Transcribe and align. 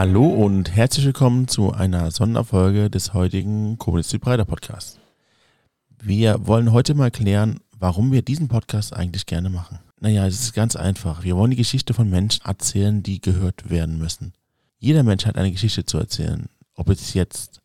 Hallo 0.00 0.26
und 0.28 0.74
herzlich 0.74 1.04
willkommen 1.04 1.46
zu 1.46 1.74
einer 1.74 2.10
Sonderfolge 2.10 2.88
des 2.88 3.12
heutigen 3.12 3.76
Kommunistisch 3.76 4.18
Breiter 4.18 4.46
Podcasts. 4.46 4.98
Wir 6.02 6.46
wollen 6.46 6.72
heute 6.72 6.94
mal 6.94 7.10
klären, 7.10 7.60
warum 7.78 8.10
wir 8.10 8.22
diesen 8.22 8.48
Podcast 8.48 8.94
eigentlich 8.94 9.26
gerne 9.26 9.50
machen. 9.50 9.78
Naja, 10.00 10.26
es 10.26 10.40
ist 10.40 10.54
ganz 10.54 10.74
einfach. 10.74 11.22
Wir 11.22 11.36
wollen 11.36 11.50
die 11.50 11.58
Geschichte 11.58 11.92
von 11.92 12.08
Menschen 12.08 12.46
erzählen, 12.46 13.02
die 13.02 13.20
gehört 13.20 13.68
werden 13.68 13.98
müssen. 13.98 14.32
Jeder 14.78 15.02
Mensch 15.02 15.26
hat 15.26 15.36
eine 15.36 15.52
Geschichte 15.52 15.84
zu 15.84 15.98
erzählen. 15.98 16.46
Ob 16.74 16.88
es 16.88 17.12
jetzt 17.12 17.60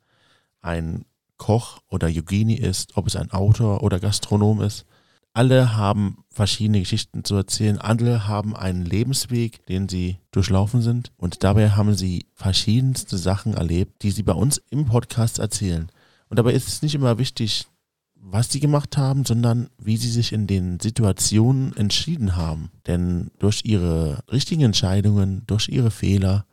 ein 0.62 1.06
Koch 1.38 1.80
oder 1.88 2.10
Yogini 2.10 2.56
ist, 2.56 2.98
ob 2.98 3.08
es 3.08 3.16
ein 3.16 3.32
Autor 3.32 3.82
oder 3.82 4.02
Gastronom 4.02 4.60
ist. 4.62 4.86
Alle 5.36 5.76
haben 5.76 6.24
verschiedene 6.30 6.80
Geschichten 6.80 7.26
zu 7.26 7.36
erzählen. 7.36 7.78
Alle 7.78 8.26
haben 8.26 8.56
einen 8.56 8.86
Lebensweg, 8.86 9.66
den 9.66 9.90
sie 9.90 10.18
durchlaufen 10.32 10.82
sind. 10.82 11.12
Und 11.18 11.44
dabei 11.44 11.72
haben 11.72 11.94
sie 11.94 12.28
verschiedenste 12.34 13.18
Sachen 13.18 13.54
erlebt, 13.54 14.02
die 14.02 14.12
sie 14.12 14.24
bei 14.24 14.32
uns 14.32 14.62
im 14.70 14.86
Podcast 14.86 15.40
erzählen. 15.40 15.92
Und 16.30 16.40
dabei 16.40 16.54
ist 16.54 16.70
es 16.70 16.82
nicht 16.82 16.96
immer 16.96 17.18
wichtig, 17.18 17.68
was 18.16 18.50
sie 18.50 18.62
gemacht 18.62 18.96
haben, 18.96 19.26
sondern 19.26 19.70
wie 19.78 19.98
sie 19.98 20.10
sich 20.10 20.32
in 20.32 20.48
den 20.48 20.80
Situationen 20.80 21.76
entschieden 21.76 22.38
haben. 22.38 22.72
Denn 22.88 23.30
durch 23.38 23.64
ihre 23.66 24.24
richtigen 24.32 24.62
Entscheidungen, 24.62 25.44
durch 25.48 25.68
ihre 25.68 25.92
Fehler 25.92 26.46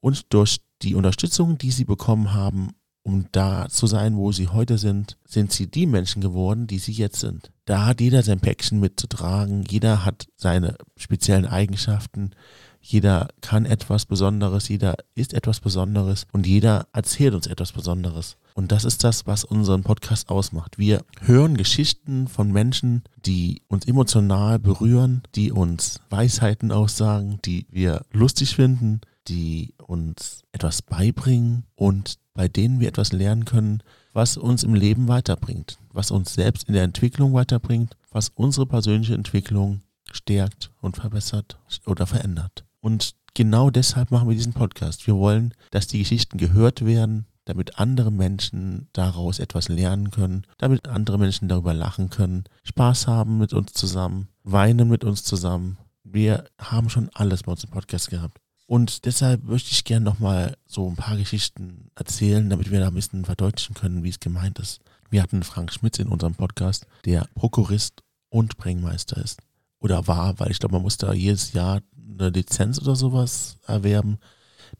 und 0.00 0.32
durch 0.32 0.62
die 0.80 0.94
Unterstützung, 0.94 1.58
die 1.58 1.70
sie 1.70 1.84
bekommen 1.84 2.32
haben, 2.32 2.70
um 3.02 3.26
da 3.30 3.68
zu 3.68 3.86
sein, 3.86 4.16
wo 4.16 4.32
sie 4.32 4.48
heute 4.48 4.78
sind, 4.78 5.18
sind 5.26 5.52
sie 5.52 5.70
die 5.70 5.86
Menschen 5.86 6.22
geworden, 6.22 6.66
die 6.66 6.78
sie 6.78 6.92
jetzt 6.92 7.20
sind. 7.20 7.51
Da 7.64 7.86
hat 7.86 8.00
jeder 8.00 8.22
sein 8.22 8.40
Päckchen 8.40 8.80
mitzutragen, 8.80 9.62
jeder 9.62 10.04
hat 10.04 10.26
seine 10.36 10.76
speziellen 10.96 11.46
Eigenschaften, 11.46 12.32
jeder 12.80 13.28
kann 13.40 13.64
etwas 13.64 14.06
Besonderes, 14.06 14.68
jeder 14.68 14.96
ist 15.14 15.32
etwas 15.32 15.60
Besonderes 15.60 16.26
und 16.32 16.46
jeder 16.46 16.88
erzählt 16.92 17.34
uns 17.34 17.46
etwas 17.46 17.70
Besonderes. 17.70 18.36
Und 18.54 18.72
das 18.72 18.84
ist 18.84 19.04
das, 19.04 19.26
was 19.26 19.44
unseren 19.44 19.84
Podcast 19.84 20.28
ausmacht. 20.28 20.78
Wir 20.78 21.04
hören 21.20 21.56
Geschichten 21.56 22.26
von 22.26 22.50
Menschen, 22.50 23.04
die 23.24 23.62
uns 23.68 23.86
emotional 23.86 24.58
berühren, 24.58 25.22
die 25.36 25.52
uns 25.52 26.00
Weisheiten 26.10 26.72
aussagen, 26.72 27.38
die 27.44 27.66
wir 27.70 28.04
lustig 28.10 28.56
finden, 28.56 29.00
die 29.28 29.74
uns 29.78 30.42
etwas 30.50 30.82
beibringen 30.82 31.64
und 31.76 32.18
bei 32.34 32.48
denen 32.48 32.80
wir 32.80 32.88
etwas 32.88 33.12
lernen 33.12 33.44
können, 33.44 33.82
was 34.12 34.36
uns 34.36 34.62
im 34.62 34.74
Leben 34.74 35.08
weiterbringt, 35.08 35.78
was 35.92 36.10
uns 36.10 36.34
selbst 36.34 36.68
in 36.68 36.74
der 36.74 36.84
Entwicklung 36.84 37.32
weiterbringt, 37.32 37.96
was 38.10 38.30
unsere 38.34 38.66
persönliche 38.66 39.14
Entwicklung 39.14 39.82
stärkt 40.10 40.70
und 40.80 40.96
verbessert 40.96 41.58
oder 41.86 42.06
verändert. 42.06 42.64
Und 42.80 43.14
genau 43.34 43.70
deshalb 43.70 44.10
machen 44.10 44.28
wir 44.28 44.36
diesen 44.36 44.52
Podcast. 44.52 45.06
Wir 45.06 45.16
wollen, 45.16 45.54
dass 45.70 45.86
die 45.86 45.98
Geschichten 45.98 46.38
gehört 46.38 46.84
werden, 46.84 47.26
damit 47.44 47.78
andere 47.78 48.12
Menschen 48.12 48.88
daraus 48.92 49.38
etwas 49.38 49.68
lernen 49.68 50.10
können, 50.10 50.46
damit 50.58 50.88
andere 50.88 51.18
Menschen 51.18 51.48
darüber 51.48 51.74
lachen 51.74 52.10
können, 52.10 52.44
Spaß 52.62 53.06
haben 53.06 53.38
mit 53.38 53.52
uns 53.52 53.72
zusammen, 53.72 54.28
weinen 54.44 54.88
mit 54.88 55.04
uns 55.04 55.24
zusammen. 55.24 55.78
Wir 56.04 56.44
haben 56.58 56.88
schon 56.88 57.08
alles 57.14 57.42
bei 57.42 57.52
uns 57.52 57.64
im 57.64 57.70
Podcast 57.70 58.10
gehabt. 58.10 58.38
Und 58.66 59.04
deshalb 59.04 59.44
möchte 59.44 59.70
ich 59.70 59.84
gerne 59.84 60.04
nochmal 60.04 60.56
so 60.66 60.88
ein 60.88 60.96
paar 60.96 61.16
Geschichten 61.16 61.90
erzählen, 61.94 62.48
damit 62.48 62.70
wir 62.70 62.80
da 62.80 62.88
ein 62.88 62.94
bisschen 62.94 63.24
verdeutlichen 63.24 63.74
können, 63.74 64.02
wie 64.02 64.08
es 64.08 64.20
gemeint 64.20 64.58
ist. 64.58 64.80
Wir 65.10 65.22
hatten 65.22 65.42
Frank 65.42 65.72
Schmitz 65.72 65.98
in 65.98 66.08
unserem 66.08 66.34
Podcast, 66.34 66.86
der 67.04 67.28
Prokurist 67.34 68.02
und 68.30 68.56
Bringmeister 68.56 69.18
ist. 69.22 69.40
Oder 69.78 70.06
war, 70.06 70.38
weil 70.38 70.50
ich 70.50 70.58
glaube, 70.58 70.76
man 70.76 70.82
muss 70.82 70.96
da 70.96 71.12
jedes 71.12 71.52
Jahr 71.52 71.82
eine 72.18 72.30
Lizenz 72.30 72.80
oder 72.80 72.96
sowas 72.96 73.58
erwerben, 73.66 74.18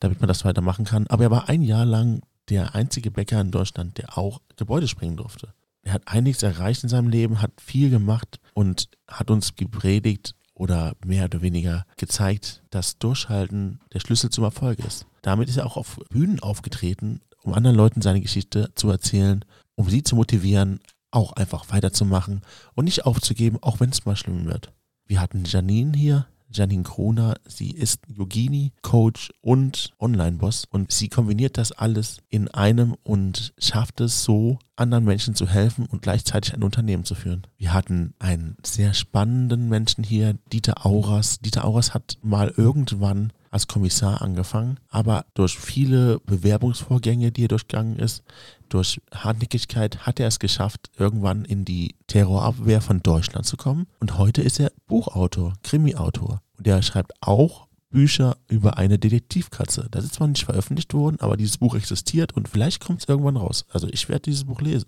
damit 0.01 0.21
man 0.21 0.29
das 0.29 0.45
weitermachen 0.45 0.85
kann. 0.85 1.07
Aber 1.09 1.25
er 1.25 1.31
war 1.31 1.49
ein 1.49 1.63
Jahr 1.63 1.85
lang 1.85 2.23
der 2.49 2.75
einzige 2.75 3.11
Bäcker 3.11 3.41
in 3.41 3.51
Deutschland, 3.51 3.99
der 3.99 4.17
auch 4.17 4.41
Gebäude 4.57 4.89
springen 4.89 5.17
durfte. 5.17 5.53
Er 5.83 5.95
hat 5.95 6.07
einiges 6.07 6.43
erreicht 6.43 6.85
in 6.85 6.89
seinem 6.89 7.09
Leben, 7.09 7.43
hat 7.43 7.53
viel 7.61 7.91
gemacht 7.91 8.39
und 8.55 8.89
hat 9.09 9.31
uns 9.31 9.57
gepredigt, 9.57 10.35
oder 10.63 10.95
mehr 11.05 11.25
oder 11.25 11.43
weniger 11.43 11.85
gezeigt, 11.97 12.63
dass 12.71 12.97
Durchhalten 12.99 13.81
der 13.93 13.99
Schlüssel 13.99 14.31
zum 14.31 14.45
Erfolg 14.45 14.79
ist. 14.79 15.07
Damit 15.21 15.49
ist 15.49 15.57
er 15.57 15.67
auch 15.67 15.77
auf 15.77 15.99
Bühnen 16.09 16.39
aufgetreten, 16.39 17.21
um 17.43 17.53
anderen 17.53 17.77
Leuten 17.77 18.01
seine 18.01 18.21
Geschichte 18.21 18.71
zu 18.77 18.89
erzählen, 18.89 19.45
um 19.75 19.91
sie 19.91 20.05
zu 20.05 20.15
motivieren, 20.15 20.79
auch 21.11 21.33
einfach 21.33 21.71
weiterzumachen 21.71 22.43
und 22.75 22.85
nicht 22.85 23.05
aufzugeben, 23.05 23.59
auch 23.61 23.81
wenn 23.81 23.91
es 23.91 24.05
mal 24.05 24.15
schlimm 24.15 24.45
wird. 24.45 24.73
Wir 25.05 25.21
hatten 25.21 25.43
Janine 25.45 25.99
hier, 25.99 26.27
Janine 26.53 26.83
Kroner. 26.83 27.37
Sie 27.47 27.71
ist 27.71 28.01
Yogini, 28.09 28.73
Coach 28.83 29.33
und 29.41 29.93
Online-Boss 29.99 30.67
und 30.71 30.93
sie 30.93 31.09
kombiniert 31.09 31.59
das 31.59 31.73
alles 31.73 32.19
in 32.29 32.49
einem 32.49 32.95
und 33.03 33.55
schafft 33.59 34.01
es 34.01 34.25
so, 34.25 34.59
anderen 34.77 35.05
Menschen 35.05 35.35
zu 35.35 35.49
helfen 35.49 35.87
und 35.87 36.03
gleichzeitig 36.03 36.55
ein 36.55 36.63
Unternehmen 36.63 37.05
zu 37.05 37.15
führen. 37.15 37.47
Wir 37.57 37.73
hatten 37.73 38.15
einen 38.19 38.57
sehr 38.65 38.95
spannenden 38.95 39.69
Menschen 39.69 40.05
hier, 40.05 40.35
Dieter 40.53 40.85
Auras. 40.87 41.41
Dieter 41.41 41.65
Auras 41.65 41.95
hat 41.95 42.19
mal 42.23 42.53
irgendwann 42.57 43.33
als 43.53 43.69
Kommissar 43.69 44.23
angefangen, 44.23 44.81
aber 44.89 45.27
durch 45.35 45.59
viele 45.59 46.19
Bewerbungsvorgänge, 46.21 47.31
die 47.31 47.45
er 47.45 47.49
durchgegangen 47.49 47.99
ist, 47.99 48.25
durch 48.71 49.01
Hartnäckigkeit 49.15 50.07
hat 50.07 50.19
er 50.19 50.27
es 50.27 50.39
geschafft, 50.39 50.91
irgendwann 50.97 51.45
in 51.45 51.67
die 51.67 51.95
Terrorabwehr 52.07 52.81
von 52.81 53.03
Deutschland 53.03 53.45
zu 53.45 53.59
kommen. 53.59 53.87
Und 54.01 54.17
heute 54.17 54.41
ist 54.41 54.59
er 54.59 54.73
Buchautor, 54.87 55.53
Krimiautor. 55.63 56.41
Und 56.57 56.67
er 56.67 56.81
schreibt 56.83 57.13
auch 57.21 57.69
Bücher 57.91 58.39
über 58.49 58.79
eine 58.79 58.99
Detektivkatze. 58.99 59.87
Das 59.91 60.05
ist 60.05 60.15
zwar 60.15 60.29
nicht 60.29 60.47
veröffentlicht 60.47 60.95
worden, 60.95 61.21
aber 61.21 61.37
dieses 61.37 61.59
Buch 61.59 61.75
existiert 61.75 62.33
und 62.33 62.49
vielleicht 62.49 62.83
kommt 62.83 63.03
es 63.03 63.09
irgendwann 63.09 63.37
raus. 63.37 63.67
Also 63.71 63.87
ich 63.89 64.09
werde 64.09 64.23
dieses 64.23 64.45
Buch 64.45 64.63
lesen. 64.63 64.87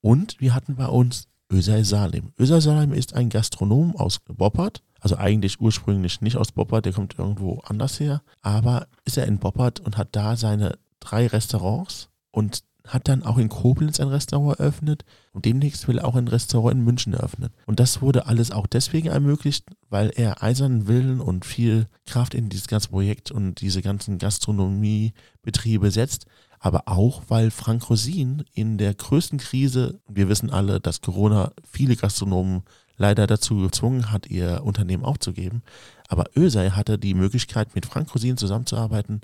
Und 0.00 0.40
wir 0.40 0.54
hatten 0.54 0.76
bei 0.76 0.86
uns 0.86 1.26
Özay 1.52 1.84
Salim. 1.84 2.32
Özay 2.38 2.60
Salim 2.60 2.92
ist 2.92 3.14
ein 3.14 3.28
Gastronom 3.28 3.96
aus 3.96 4.18
Boppard. 4.20 4.82
Also 5.00 5.16
eigentlich 5.16 5.60
ursprünglich 5.60 6.20
nicht 6.20 6.36
aus 6.36 6.52
Boppard, 6.52 6.84
der 6.84 6.92
kommt 6.92 7.18
irgendwo 7.18 7.60
anders 7.64 8.00
her. 8.00 8.22
Aber 8.42 8.88
ist 9.04 9.16
er 9.16 9.26
in 9.26 9.38
Boppard 9.38 9.80
und 9.80 9.96
hat 9.96 10.08
da 10.12 10.36
seine 10.36 10.78
drei 10.98 11.26
Restaurants 11.26 12.08
und 12.32 12.64
hat 12.86 13.08
dann 13.08 13.22
auch 13.22 13.38
in 13.38 13.48
Koblenz 13.48 14.00
ein 14.00 14.08
Restaurant 14.08 14.58
eröffnet 14.58 15.04
und 15.32 15.44
demnächst 15.44 15.88
will 15.88 15.98
er 15.98 16.06
auch 16.06 16.14
ein 16.14 16.28
Restaurant 16.28 16.76
in 16.76 16.84
München 16.84 17.14
eröffnen. 17.14 17.50
Und 17.66 17.80
das 17.80 18.00
wurde 18.00 18.26
alles 18.26 18.50
auch 18.50 18.66
deswegen 18.66 19.08
ermöglicht, 19.08 19.66
weil 19.90 20.10
er 20.14 20.42
eisernen 20.42 20.86
Willen 20.86 21.20
und 21.20 21.44
viel 21.44 21.88
Kraft 22.06 22.34
in 22.34 22.48
dieses 22.48 22.68
ganze 22.68 22.90
Projekt 22.90 23.30
und 23.30 23.60
diese 23.60 23.82
ganzen 23.82 24.18
Gastronomiebetriebe 24.18 25.90
setzt, 25.90 26.26
aber 26.58 26.84
auch, 26.86 27.22
weil 27.28 27.50
Frank 27.50 27.88
Rosin 27.90 28.44
in 28.52 28.78
der 28.78 28.94
größten 28.94 29.38
Krise, 29.38 30.00
wir 30.08 30.28
wissen 30.28 30.50
alle, 30.50 30.80
dass 30.80 31.00
Corona 31.00 31.52
viele 31.70 31.96
Gastronomen 31.96 32.62
leider 32.96 33.26
dazu 33.26 33.56
gezwungen 33.56 34.10
hat, 34.10 34.26
ihr 34.26 34.62
Unternehmen 34.64 35.04
aufzugeben, 35.04 35.62
aber 36.08 36.24
Ösei 36.34 36.70
hatte 36.70 36.98
die 36.98 37.14
Möglichkeit, 37.14 37.74
mit 37.74 37.86
Frank 37.86 38.14
Rosin 38.14 38.36
zusammenzuarbeiten. 38.36 39.20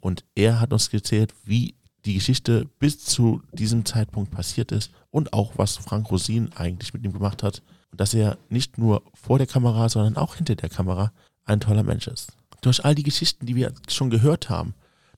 Und 0.00 0.24
er 0.34 0.60
hat 0.60 0.72
uns 0.72 0.90
gezählt, 0.90 1.32
wie 1.44 1.74
die 2.04 2.14
Geschichte 2.14 2.66
bis 2.78 2.98
zu 2.98 3.42
diesem 3.52 3.84
Zeitpunkt 3.84 4.30
passiert 4.30 4.72
ist 4.72 4.90
und 5.10 5.32
auch 5.32 5.52
was 5.56 5.76
Frank 5.76 6.10
Rosin 6.10 6.52
eigentlich 6.54 6.92
mit 6.92 7.04
ihm 7.04 7.12
gemacht 7.12 7.42
hat. 7.42 7.62
Und 7.90 8.00
dass 8.00 8.12
er 8.12 8.36
nicht 8.50 8.76
nur 8.76 9.02
vor 9.14 9.38
der 9.38 9.46
Kamera, 9.46 9.88
sondern 9.88 10.16
auch 10.16 10.34
hinter 10.34 10.56
der 10.56 10.68
Kamera 10.68 11.12
ein 11.46 11.60
toller 11.60 11.82
Mensch 11.82 12.06
ist. 12.06 12.32
Durch 12.60 12.84
all 12.84 12.94
die 12.94 13.02
Geschichten, 13.02 13.46
die 13.46 13.56
wir 13.56 13.72
schon 13.88 14.10
gehört 14.10 14.50
haben, 14.50 14.74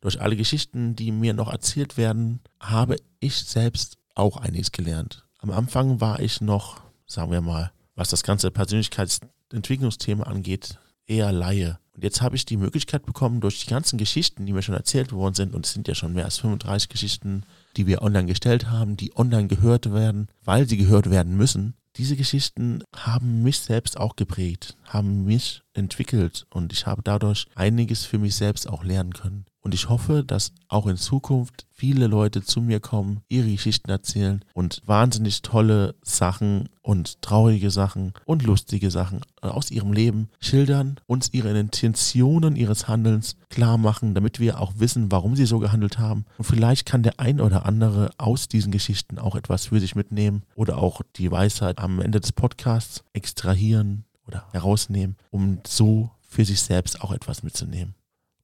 durch 0.06 0.20
alle 0.20 0.36
Geschichten, 0.36 0.94
die 0.94 1.10
mir 1.10 1.34
noch 1.34 1.50
erzählt 1.50 1.96
werden, 1.96 2.38
habe 2.60 2.94
ich 3.18 3.34
selbst 3.34 3.98
auch 4.14 4.36
einiges 4.36 4.70
gelernt. 4.70 5.24
Am 5.38 5.50
Anfang 5.50 6.00
war 6.00 6.20
ich 6.20 6.40
noch, 6.40 6.80
sagen 7.06 7.32
wir 7.32 7.40
mal, 7.40 7.72
was 7.96 8.10
das 8.10 8.22
ganze 8.22 8.52
Persönlichkeitsentwicklungsthema 8.52 10.22
angeht, 10.22 10.78
eher 11.08 11.32
Laie. 11.32 11.80
Und 11.92 12.04
jetzt 12.04 12.22
habe 12.22 12.36
ich 12.36 12.44
die 12.44 12.56
Möglichkeit 12.56 13.04
bekommen, 13.04 13.40
durch 13.40 13.64
die 13.64 13.70
ganzen 13.70 13.98
Geschichten, 13.98 14.46
die 14.46 14.52
mir 14.52 14.62
schon 14.62 14.76
erzählt 14.76 15.10
worden 15.10 15.34
sind, 15.34 15.56
und 15.56 15.66
es 15.66 15.72
sind 15.72 15.88
ja 15.88 15.96
schon 15.96 16.12
mehr 16.12 16.26
als 16.26 16.38
35 16.38 16.88
Geschichten, 16.88 17.42
die 17.76 17.88
wir 17.88 18.02
online 18.02 18.26
gestellt 18.26 18.70
haben, 18.70 18.96
die 18.96 19.16
online 19.16 19.48
gehört 19.48 19.92
werden, 19.92 20.28
weil 20.44 20.68
sie 20.68 20.76
gehört 20.76 21.10
werden 21.10 21.36
müssen. 21.36 21.74
Diese 21.96 22.14
Geschichten 22.14 22.84
haben 22.94 23.42
mich 23.42 23.58
selbst 23.58 23.98
auch 23.98 24.14
geprägt, 24.14 24.76
haben 24.84 25.24
mich 25.24 25.62
entwickelt 25.76 26.46
und 26.50 26.72
ich 26.72 26.86
habe 26.86 27.02
dadurch 27.02 27.46
einiges 27.54 28.04
für 28.04 28.18
mich 28.18 28.34
selbst 28.34 28.68
auch 28.68 28.84
lernen 28.84 29.12
können. 29.12 29.46
Und 29.66 29.74
ich 29.74 29.88
hoffe, 29.88 30.22
dass 30.24 30.52
auch 30.68 30.86
in 30.86 30.96
Zukunft 30.96 31.66
viele 31.72 32.06
Leute 32.06 32.40
zu 32.40 32.60
mir 32.60 32.78
kommen, 32.78 33.22
ihre 33.28 33.50
Geschichten 33.50 33.90
erzählen 33.90 34.44
und 34.54 34.80
wahnsinnig 34.86 35.42
tolle 35.42 35.96
Sachen 36.02 36.68
und 36.82 37.20
traurige 37.20 37.72
Sachen 37.72 38.12
und 38.26 38.44
lustige 38.44 38.92
Sachen 38.92 39.22
aus 39.40 39.72
ihrem 39.72 39.92
Leben 39.92 40.28
schildern, 40.38 41.00
uns 41.06 41.32
ihre 41.32 41.50
Intentionen 41.58 42.54
ihres 42.54 42.86
Handelns 42.86 43.36
klar 43.50 43.76
machen, 43.76 44.14
damit 44.14 44.38
wir 44.38 44.60
auch 44.60 44.74
wissen, 44.76 45.10
warum 45.10 45.34
sie 45.34 45.46
so 45.46 45.58
gehandelt 45.58 45.98
haben. 45.98 46.26
Und 46.38 46.44
vielleicht 46.44 46.86
kann 46.86 47.02
der 47.02 47.18
ein 47.18 47.40
oder 47.40 47.66
andere 47.66 48.10
aus 48.18 48.46
diesen 48.46 48.70
Geschichten 48.70 49.18
auch 49.18 49.34
etwas 49.34 49.66
für 49.66 49.80
sich 49.80 49.96
mitnehmen 49.96 50.44
oder 50.54 50.78
auch 50.78 51.02
die 51.16 51.32
Weisheit 51.32 51.78
am 51.78 52.00
Ende 52.00 52.20
des 52.20 52.30
Podcasts 52.30 53.02
extrahieren 53.12 54.04
oder 54.26 54.46
herausnehmen, 54.52 55.16
um 55.30 55.60
so 55.66 56.10
für 56.28 56.44
sich 56.44 56.60
selbst 56.60 57.00
auch 57.00 57.12
etwas 57.12 57.42
mitzunehmen. 57.42 57.94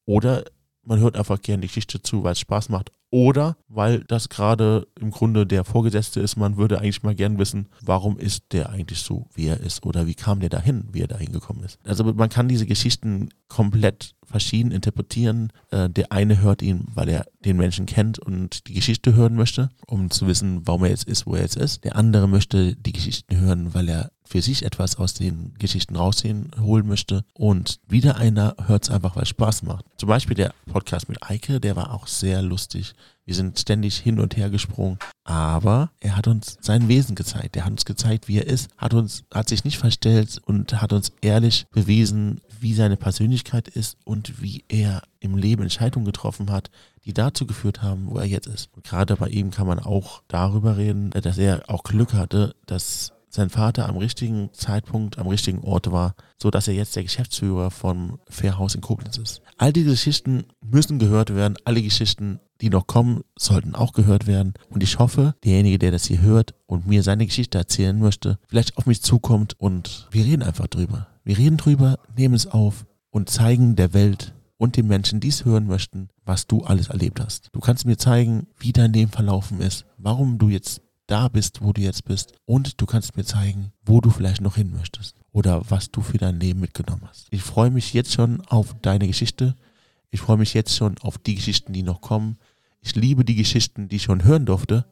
Oder 0.05 0.44
man 0.82 1.00
hört 1.00 1.17
einfach 1.17 1.40
gerne 1.40 1.62
die 1.62 1.69
Geschichte 1.69 2.02
zu, 2.02 2.25
weil 2.25 2.32
es 2.32 2.40
Spaß 2.40 2.69
macht. 2.69 2.93
Oder 3.12 3.58
weil 3.68 4.04
das 4.04 4.30
gerade 4.30 4.86
im 4.98 5.10
Grunde 5.10 5.46
der 5.46 5.64
Vorgesetzte 5.64 6.20
ist, 6.20 6.36
man 6.36 6.56
würde 6.56 6.78
eigentlich 6.78 7.02
mal 7.02 7.14
gern 7.14 7.38
wissen, 7.38 7.68
warum 7.82 8.18
ist 8.18 8.44
der 8.52 8.70
eigentlich 8.70 9.00
so, 9.00 9.26
wie 9.34 9.48
er 9.48 9.60
ist 9.60 9.84
oder 9.84 10.06
wie 10.06 10.14
kam 10.14 10.40
der 10.40 10.48
dahin, 10.48 10.88
wie 10.92 11.02
er 11.02 11.08
dahin 11.08 11.30
gekommen 11.30 11.62
ist. 11.62 11.78
Also 11.84 12.04
man 12.04 12.30
kann 12.30 12.48
diese 12.48 12.64
Geschichten 12.64 13.28
komplett 13.48 14.14
verschieden 14.24 14.72
interpretieren. 14.72 15.52
Äh, 15.70 15.90
der 15.90 16.10
eine 16.10 16.40
hört 16.40 16.62
ihn, 16.62 16.86
weil 16.94 17.10
er 17.10 17.26
den 17.44 17.58
Menschen 17.58 17.84
kennt 17.84 18.18
und 18.18 18.66
die 18.66 18.72
Geschichte 18.72 19.14
hören 19.14 19.34
möchte, 19.34 19.68
um 19.86 20.10
zu 20.10 20.26
wissen, 20.26 20.66
warum 20.66 20.84
er 20.84 20.90
jetzt 20.90 21.04
ist, 21.04 21.26
wo 21.26 21.34
er 21.34 21.42
jetzt 21.42 21.56
ist. 21.56 21.84
Der 21.84 21.96
andere 21.96 22.26
möchte 22.26 22.74
die 22.76 22.92
Geschichten 22.92 23.38
hören, 23.38 23.74
weil 23.74 23.90
er 23.90 24.10
für 24.24 24.40
sich 24.40 24.64
etwas 24.64 24.96
aus 24.96 25.12
den 25.12 25.52
Geschichten 25.58 25.94
rausziehen, 25.94 26.50
holen 26.58 26.86
möchte. 26.86 27.22
Und 27.34 27.78
wieder 27.86 28.16
einer 28.16 28.56
hört 28.66 28.84
es 28.84 28.90
einfach, 28.90 29.14
weil 29.14 29.24
es 29.24 29.28
Spaß 29.28 29.62
macht. 29.64 29.84
Zum 29.98 30.08
Beispiel 30.08 30.34
der 30.34 30.54
Podcast 30.72 31.10
mit 31.10 31.22
Eike, 31.22 31.60
der 31.60 31.76
war 31.76 31.92
auch 31.92 32.06
sehr 32.06 32.40
lustig. 32.40 32.94
Wir 33.24 33.34
sind 33.34 33.58
ständig 33.58 33.96
hin 33.98 34.19
und 34.19 34.36
her 34.36 34.50
gesprungen. 34.50 34.98
Aber 35.24 35.90
er 36.00 36.16
hat 36.16 36.26
uns 36.26 36.58
sein 36.60 36.88
Wesen 36.88 37.14
gezeigt. 37.14 37.56
Er 37.56 37.64
hat 37.64 37.72
uns 37.72 37.84
gezeigt, 37.84 38.26
wie 38.26 38.38
er 38.38 38.46
ist, 38.46 38.70
hat 38.76 38.94
uns, 38.94 39.24
hat 39.32 39.48
sich 39.48 39.64
nicht 39.64 39.78
verstellt 39.78 40.40
und 40.44 40.80
hat 40.82 40.92
uns 40.92 41.12
ehrlich 41.20 41.66
bewiesen, 41.70 42.40
wie 42.58 42.74
seine 42.74 42.96
Persönlichkeit 42.96 43.69
ist 43.69 43.96
und 44.04 44.42
wie 44.42 44.64
er 44.69 45.02
im 45.20 45.36
Leben 45.36 45.62
Entscheidungen 45.62 46.04
getroffen 46.04 46.50
hat, 46.50 46.70
die 47.04 47.12
dazu 47.12 47.46
geführt 47.46 47.82
haben, 47.82 48.06
wo 48.06 48.19
er 48.19 48.26
jetzt 48.26 48.48
ist. 48.48 48.70
Und 48.74 48.84
gerade 48.84 49.16
bei 49.16 49.28
ihm 49.28 49.52
kann 49.52 49.66
man 49.69 49.78
auch 49.78 50.22
darüber 50.26 50.76
reden, 50.76 51.10
dass 51.10 51.38
er 51.38 51.69
auch 51.69 51.84
Glück 51.84 52.14
hatte, 52.14 52.54
dass 52.66 53.12
sein 53.34 53.49
Vater 53.49 53.88
am 53.88 53.96
richtigen 53.96 54.50
Zeitpunkt 54.52 55.19
am 55.19 55.26
richtigen 55.26 55.61
Ort 55.61 55.90
war, 55.90 56.14
so 56.37 56.50
dass 56.50 56.69
er 56.69 56.75
jetzt 56.75 56.94
der 56.94 57.02
Geschäftsführer 57.02 57.70
vom 57.70 58.19
Fairhaus 58.29 58.75
in 58.75 58.82
Koblenz 58.82 59.17
ist. 59.17 59.40
All 59.56 59.73
diese 59.73 59.90
Geschichten 59.90 60.44
müssen 60.61 60.99
gehört 60.99 61.34
werden. 61.34 61.56
Alle 61.64 61.82
Geschichten, 61.82 62.40
die 62.61 62.69
noch 62.69 62.87
kommen, 62.87 63.23
sollten 63.38 63.75
auch 63.75 63.93
gehört 63.93 64.26
werden. 64.26 64.52
Und 64.69 64.82
ich 64.82 64.99
hoffe, 64.99 65.34
derjenige, 65.44 65.79
der 65.79 65.93
das 65.93 66.05
hier 66.05 66.20
hört 66.20 66.55
und 66.67 66.87
mir 66.87 67.02
seine 67.02 67.26
Geschichte 67.26 67.58
erzählen 67.58 67.99
möchte, 67.99 68.38
vielleicht 68.49 68.76
auf 68.76 68.87
mich 68.87 69.02
zukommt 69.02 69.58
und 69.58 70.08
wir 70.11 70.25
reden 70.25 70.43
einfach 70.43 70.67
drüber. 70.67 71.06
Wir 71.25 71.38
reden 71.38 71.56
drüber, 71.56 71.99
nehmen 72.17 72.34
es 72.34 72.46
auf 72.46 72.84
und 73.11 73.31
zeigen 73.31 73.76
der 73.76 73.94
Welt 73.94 74.34
und 74.58 74.76
den 74.76 74.87
Menschen, 74.87 75.20
die 75.20 75.29
es 75.29 75.44
hören 75.44 75.67
möchten, 75.67 76.08
was 76.25 76.46
du 76.46 76.62
alles 76.62 76.88
erlebt 76.88 77.20
hast. 77.20 77.49
Du 77.52 77.61
kannst 77.61 77.87
mir 77.87 77.96
zeigen, 77.96 78.46
wie 78.58 78.73
dein 78.73 78.93
Leben 78.93 79.11
verlaufen 79.11 79.61
ist, 79.61 79.87
warum 79.96 80.38
du 80.38 80.49
jetzt 80.49 80.82
da 81.12 81.28
bist, 81.28 81.60
wo 81.60 81.74
du 81.74 81.82
jetzt 81.82 82.06
bist. 82.06 82.32
Und 82.46 82.80
du 82.80 82.86
kannst 82.86 83.16
mir 83.16 83.24
zeigen, 83.24 83.72
wo 83.84 84.00
du 84.00 84.08
vielleicht 84.08 84.40
noch 84.40 84.56
hin 84.56 84.72
möchtest 84.72 85.14
oder 85.30 85.70
was 85.70 85.90
du 85.90 86.00
für 86.00 86.16
dein 86.16 86.40
Leben 86.40 86.60
mitgenommen 86.60 87.02
hast. 87.06 87.26
Ich 87.30 87.42
freue 87.42 87.70
mich 87.70 87.92
jetzt 87.92 88.12
schon 88.12 88.40
auf 88.46 88.74
deine 88.80 89.06
Geschichte. 89.06 89.54
Ich 90.10 90.20
freue 90.20 90.38
mich 90.38 90.54
jetzt 90.54 90.74
schon 90.74 90.96
auf 90.98 91.18
die 91.18 91.34
Geschichten, 91.34 91.74
die 91.74 91.82
noch 91.82 92.00
kommen. 92.00 92.38
Ich 92.80 92.96
liebe 92.96 93.26
die 93.26 93.34
Geschichten, 93.34 93.88
die 93.88 93.96
ich 93.96 94.04
schon 94.04 94.24
hören 94.24 94.46
durfte. 94.46 94.86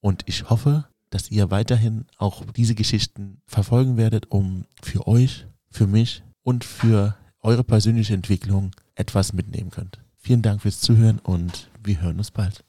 Und 0.00 0.24
ich 0.26 0.50
hoffe, 0.50 0.86
dass 1.10 1.30
ihr 1.30 1.52
weiterhin 1.52 2.06
auch 2.18 2.44
diese 2.56 2.74
Geschichten 2.74 3.40
verfolgen 3.46 3.96
werdet, 3.96 4.32
um 4.32 4.64
für 4.82 5.06
euch, 5.06 5.46
für 5.70 5.86
mich 5.86 6.24
und 6.42 6.64
für 6.64 7.16
eure 7.40 7.62
persönliche 7.62 8.14
Entwicklung 8.14 8.72
etwas 8.96 9.32
mitnehmen 9.32 9.70
könnt. 9.70 10.00
Vielen 10.16 10.42
Dank 10.42 10.62
fürs 10.62 10.80
Zuhören 10.80 11.20
und 11.20 11.70
wir 11.82 12.00
hören 12.00 12.18
uns 12.18 12.32
bald. 12.32 12.64